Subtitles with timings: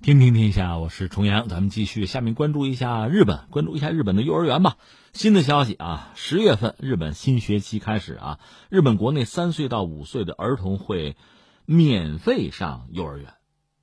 [0.00, 4.76] 听听天下，我是重阳，咱们继续下面关注一下日本，关注一下日本的幼儿园吧。
[5.12, 8.38] 新的消息啊，十月份日本新学期开始啊，
[8.70, 11.16] 日本国内三岁到五岁的儿童会
[11.66, 13.34] 免费上幼儿园，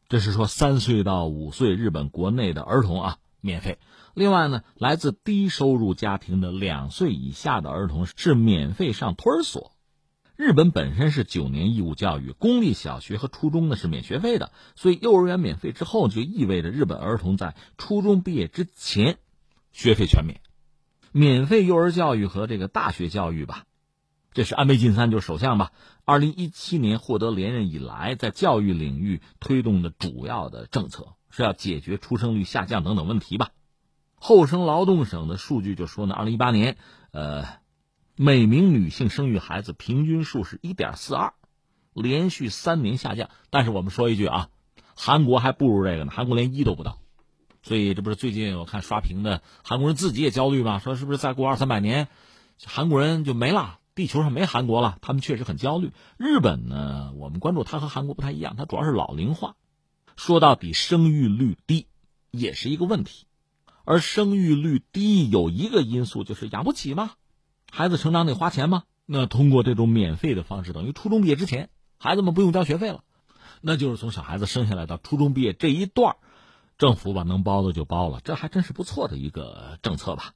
[0.08, 3.78] 这是说三岁到五岁日本国内的儿童啊免费。
[4.14, 9.74] 另外呢，来自低收入家庭的两岁以下的儿童是免费上托儿所。
[10.38, 19.18] 日本本身是九年义务教育，公立小学和初中呢是免学费的，所以幼儿园免费之后，就意味着日本儿童在初中毕业之前
[19.72, 20.42] 学费全免。
[21.14, 23.64] 免费幼儿教育和这个大学教育吧，
[24.34, 25.72] 这是安倍晋三就是首相吧，
[26.04, 33.52] 二零一七年获得连任以来，在教育领域推动的主要的政策是要解决出生率下降等等问题吧。
[34.16, 36.76] 厚生劳动省的数据就说呢，二零一八年，
[37.12, 37.64] 呃。
[38.18, 41.34] 每名女性生育孩子平均数是一点四二，
[41.94, 43.30] 连续三年下降。
[43.50, 44.50] 但是我们说一句啊，
[44.96, 46.98] 韩国还不如这个呢，韩国连一都不到。
[47.62, 50.80] 所以这不是最近我看刷屏的韩国人自己也焦虑吗？
[50.80, 52.08] 说是不是再过二三百年，
[52.64, 54.98] 韩国人就没了，地球上没韩国了？
[55.02, 55.92] 他们确实很焦虑。
[56.16, 59.58] 日本呢，我们关注它和韩国不太一样，它主要是老龄化。
[60.16, 61.88] 说到底，生育率低
[62.32, 63.26] 也是一个问题，
[63.84, 67.12] 而生育率低有一个因素就是养不起嘛。
[67.72, 68.84] 孩子成长得花钱吗？
[69.06, 73.04] 那通过这种免费的方式，等于初中毕业之前，孩子们不用交学费了。
[73.62, 76.16] 那就是从小孩子生下来到初中毕业这一段，
[76.78, 80.34] 政府把能包的就包了，这还真是不错的一个政策吧。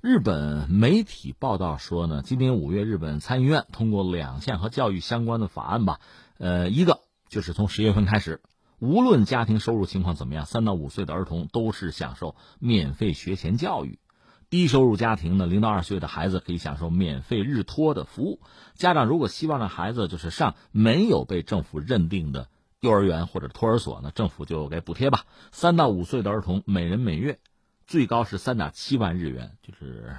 [0.00, 6.00] 日本媒体报道说呢，今年五月，日本参议院通过两项和教育相关的法案吧。
[6.38, 8.40] 呃，一个就是从十月份开始，
[8.80, 14.00] 无论家庭收入情况怎么样，三到五岁的儿童都是享受免费学前教育。
[14.52, 18.38] 低收入家庭呢，零到二岁的孩子可以享受免费日托的服务。
[18.74, 25.24] 家长如果希望让孩子就是上没有被政府认定的幼儿园或者托儿所呢，政府就给补贴吧。
[25.52, 27.38] 三到五岁的儿童每人每月
[27.86, 30.14] 最高是三点七万日元，就是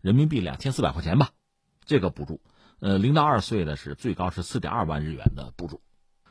[0.00, 1.30] 人民币两千四百块钱吧。
[1.84, 2.40] 这个补助，
[2.78, 5.80] 呃，零到二岁的是最高是四点二万日元的补助。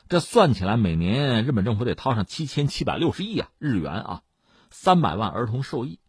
[0.08, 4.22] 这算起来，每年日本政府得掏上七千七百六十亿啊日元啊，
[4.70, 6.00] 三百万儿童受益。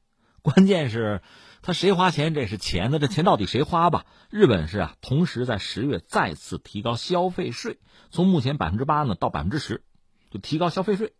[0.45, 1.23] 关键是，
[1.63, 2.99] 他谁花钱这是钱呢？
[2.99, 4.05] 这钱到底谁花吧？
[4.29, 7.79] 日本是啊，同时在十月再次提高消费税，
[8.11, 9.83] 从目前百分之八呢到百分之十，
[10.31, 11.15] 就提高消费税，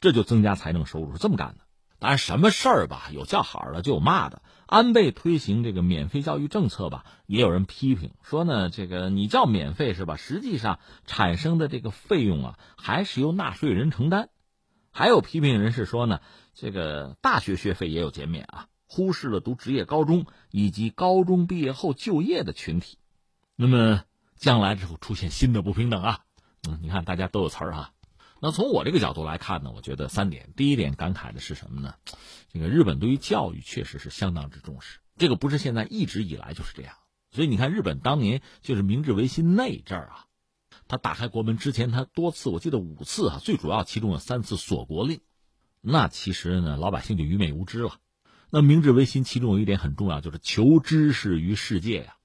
[0.00, 1.58] 这就增加财政收入，是这么干的。
[2.00, 4.42] 当然，什么事儿吧，有叫好的就有骂的。
[4.66, 10.16] 安倍推行这个免费教育政策吧，也有人批评说呢，这个你叫免费是吧？
[10.16, 14.30] 实际上产生的这个费用啊，还是由纳税人承担。
[14.94, 16.20] 还有批评人士说呢。
[16.56, 22.96] 这个大学学费也有减免啊，忽视了读职业高中以及高中毕业后就业的群体，
[23.56, 24.04] 那么
[24.36, 26.20] 将来之后出现新的不平等啊，
[26.68, 27.92] 嗯，你看大家都有词儿哈。
[28.40, 31.96] 那从我这个角度来看呢，我觉得三点，第一点感慨的是什么呢？
[32.52, 36.94] 这个日本对于教育确实是相当之重视，这个不是现在一直以来就是这样。
[37.32, 40.26] 所以你看，日本当年就是明治维新那阵儿啊，
[40.86, 45.20] 他打开国门之前，他多次我记得五次啊，最主要其中有三次锁国令。
[45.80, 47.98] 那其实呢，老百姓就愚昧无知了。
[48.50, 52.16] 那明治维新其中有一点很重要，就是求知识于世界呀。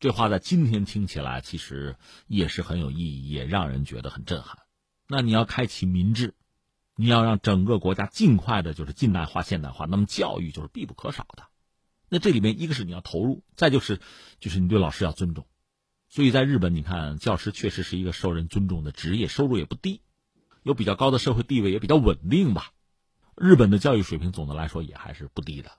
[0.00, 4.58] 这话在今天听起来其实也是很有意义，也让人觉得很震撼。
[5.08, 6.34] 那你要开启民智，
[6.96, 11.44] 你要让整个国家尽快的就是近代化、现代化，那么教育就是必不可少的。
[12.08, 14.00] 那这里面一个是你要投入，再就是
[14.40, 15.46] 就是你对老师要尊重。
[16.08, 20.00] 所以在日本，你看教师确实是一个受人尊重的职业，收入也不低，
[20.62, 22.72] 有比较高的社会地位，也比较稳定吧。
[23.36, 25.70] 日本的教育水平总的来说也还是不低的，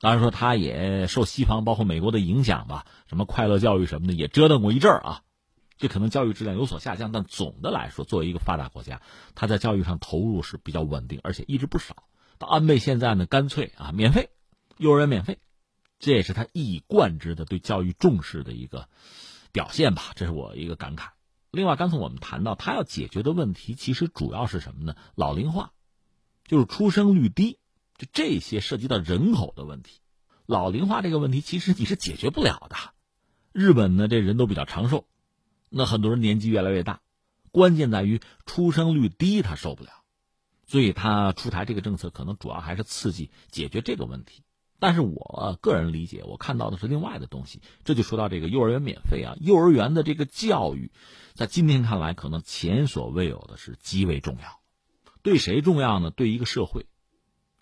[0.00, 5.22] 当然说他也受西方包括美国的影响吧，什么快乐教育什么的也折腾过一阵儿啊，
[5.76, 9.02] 这可能教育质量有所下降，但总的来说，作为一个发达国家，
[9.34, 12.04] 它在教育上投入是比较稳定，而且一直不少。
[12.38, 14.30] 到安倍现在呢，干脆啊免费，
[14.78, 15.38] 幼儿园免费，
[15.98, 18.88] 这也是他一以贯之的对教育重视的一个
[19.56, 21.12] 表现吧，这是我一个感慨。
[21.50, 24.94] 另外，刚才我们谈到他要解决的问题，其实主要是什么呢？
[25.14, 25.72] 老龄化。
[26.44, 27.58] 就是出生率低，
[27.96, 30.00] 就这些涉及到人口的问题，
[30.44, 32.76] 老龄化这个问题其实你是解决不了的。
[33.50, 35.06] 日本呢，这人都比较长寿，
[35.70, 37.00] 那很多人年纪越来越大，
[37.50, 39.90] 关键在于出生率低，他受不了，
[40.68, 44.44] 所以他出台这个政策可能主要还是刺激解决这个问题。
[44.78, 50.90] 但是我个人理解，我看到的是另外的东西，这就说到这个幼儿园免费啊，幼儿园的这个教育，
[51.34, 54.60] 在今天看来可能前所未有的是极为重要。
[55.22, 56.10] 对谁重要呢？
[56.10, 56.86] 对一个社会，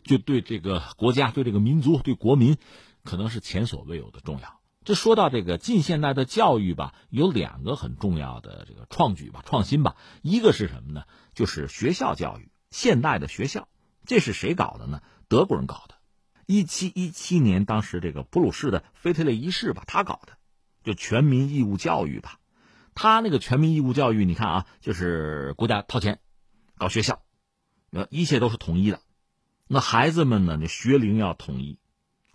[0.02, 2.58] 就对这个国家、对这个民族、对国民，
[3.04, 4.60] 可能是前所未有的重要。
[4.84, 9.96] 这说到这个近现代的教育吧，有两个很重要的这个创举吧、创新吧。
[10.20, 11.04] 一个是什么呢？
[11.32, 12.50] 就是学校教育。
[12.70, 13.66] 现代的学校。
[14.04, 15.00] 这是谁搞的呢？
[15.28, 15.93] 德国人搞的。
[16.46, 20.36] 一七一七年，当时这个普鲁士的腓特烈一世吧，他搞的，
[20.82, 22.38] 就全民义务教育吧。
[22.94, 26.20] 他那个全民义务教育，你看啊，就是国家掏钱
[26.76, 27.22] 搞学校，
[27.90, 29.00] 呃，一切都是统一的。
[29.66, 31.78] 那孩子们呢，那学龄要统一，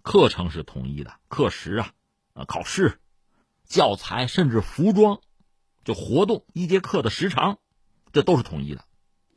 [0.01, 1.93] 课程是统一的，课时啊，
[2.33, 2.99] 呃，考试、
[3.65, 5.21] 教材，甚至服装，
[5.85, 7.59] 就活动一节课的时长，
[8.11, 8.83] 这都是统一的。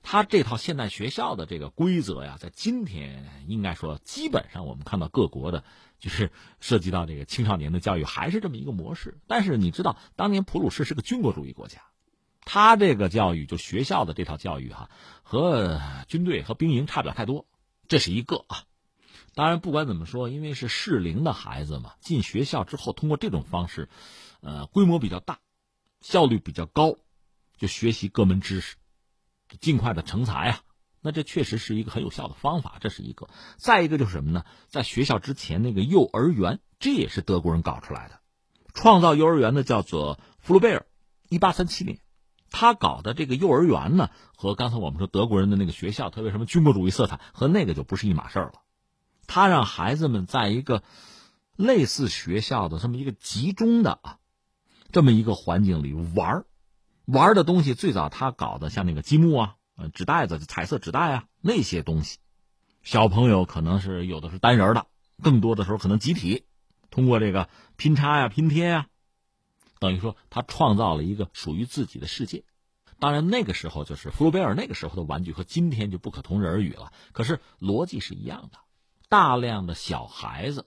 [0.02, 5.62] 他这套现代学校的这个规则呀，在今天应该说，基本上我们看到各国的，
[6.00, 9.18] 就是涉及到这个青少年的教育，还是这么一个模式。
[9.28, 11.80] 但是你知道，当年普鲁士是个军国主义国家，
[12.44, 14.90] 他这个教育就学校的这套教育哈，
[15.22, 17.46] 和军队和兵营差不了太多，
[17.86, 18.64] 这是一个啊。
[19.34, 23.88] 当然，不管怎么说，因为是适龄的孩子嘛，进学校之后，通过这种方式，
[24.40, 25.38] 呃，规模比较大，
[26.00, 26.96] 效率比较高，
[27.56, 28.76] 就学习各门知识。
[29.60, 30.60] 尽快的成才啊，
[31.00, 33.28] 那这确实是一个很有效的方法，这是一个。
[33.56, 34.44] 再一个就是什么呢？
[34.68, 38.20] 在学校之前那个幼儿园，这也是德国人搞出来的。
[38.74, 40.86] 创造幼儿园的叫做弗鲁贝尔，
[41.28, 41.98] 一八三七年，
[42.50, 48.52] 他搞的这个幼儿园呢，和刚才我们说德国人的那个学校，特别什么军国主义色彩，和那个就不是一码事了。
[49.26, 50.82] 他让孩子们在一个
[51.56, 54.18] 类似学校的这么一个集中的啊，
[54.90, 56.46] 这么一个环境里玩儿。
[57.04, 62.18] 玩的东西最早他搞的像那个积木啊，呃，纸袋子、彩色纸袋啊那些东西，
[62.82, 64.86] 小朋友可能是有的是单人的，
[65.22, 66.44] 更多的时候可能集体，
[66.90, 68.86] 通过这个拼插呀、拼贴呀，
[69.80, 72.44] 等于说他创造了一个属于自己的世界。
[73.00, 76.92] 当然那个时候就是福禄贝尔那个时候的玩具和今天就不可同日而语了。
[77.10, 78.58] 可是逻辑是一样的，
[79.08, 80.66] 大量的小孩子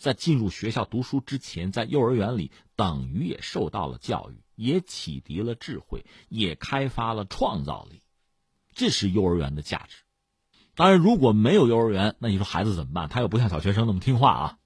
[0.00, 4.42] 在进入学校读书之前，在幼儿园里等于也受到了教育。
[4.56, 8.02] 也启迪了智慧，也开发了创造力，
[8.74, 10.02] 这是幼儿园的价值。
[10.74, 13.08] 当然，如果没有幼儿园，那你说孩子怎么办？
[13.08, 14.58] 他又不像小学生那么听话啊，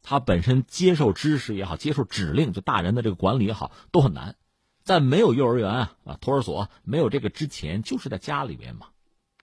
[0.00, 4.36] 他本身接受知识也好，接受指令，就大人的这个管理也好，都很难。
[4.84, 8.86] 在没有幼儿园啊托儿所没有这个之前，就是在家里边嘛，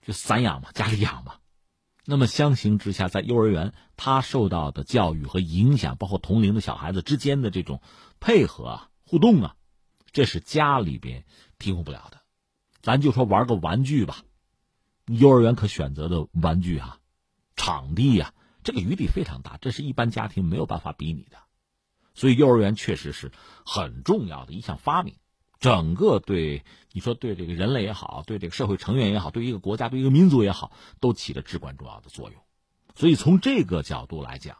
[0.04, 1.36] 就散养嘛，家里养嘛。
[2.04, 7.80] 那么相形之下，在幼儿园，他受到的教育和影响，包括同龄的小孩子之间的这种
[8.20, 9.56] 配合啊、互动啊。
[10.12, 11.24] 这是家里边
[11.58, 12.20] 提供不了的，
[12.82, 14.24] 咱就说玩个玩具吧，
[15.06, 16.98] 幼儿园可选择的玩具啊，
[17.54, 21.36] 场地呀，这个余地非常大，这是一般家庭没有办法比拟的，
[22.14, 23.30] 所以幼儿园确实是
[23.64, 25.14] 很重要的一项发明，
[25.60, 32.40] 整个对你说对这个人类也好，对这个社会成员也好，对一个国家对一个民族也好，都起了至关重要的作用，
[32.96, 34.56] 所以从这个角度来讲，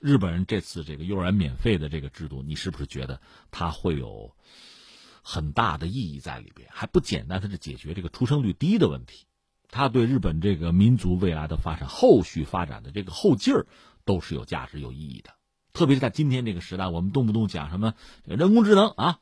[0.00, 3.20] 日本人这次这个幼儿园免费的这个制度，你是不是觉得
[3.52, 4.34] 它会有？
[5.24, 9.26] 很大的意义在里边，还不简单，它是解决这个出生率低的问题，
[9.70, 13.68] 它对日本这个民族未来的发展、后续发展的这个后劲儿
[14.04, 15.30] 都是有价值、有意义的。
[15.72, 17.94] 特别是在今天这个时代，我们动不动讲什么
[18.24, 19.20] 人工智能啊，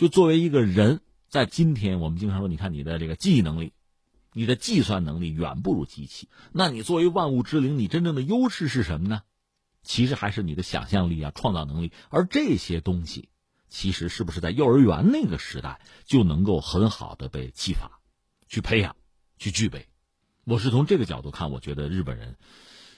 [0.00, 3.74] 就作为一个人，在今天我们经常说，你看你的这个记忆能力、
[4.32, 9.20] 你的计算能力远不如机器，那你作为万物之灵，你真正的优势是什么呢？
[9.82, 13.28] 其实还是你的想象力啊、创造能力，而这些东西。
[13.68, 18.00] 其实是不是在幼儿园那个时代就能够很好的被启发、
[18.48, 18.96] 去培养、
[19.38, 19.86] 去具备？
[20.44, 22.38] 我是从这个角度看，我觉得日本人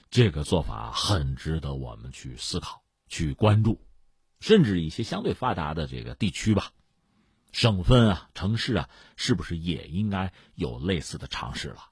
[0.09, 3.85] 这个做法很值得我们去思考、去关注，
[4.39, 6.71] 甚至一些相对发达的这个地区吧、
[7.53, 11.92] 省份啊、城市啊，是不是也应该有类似的尝试了？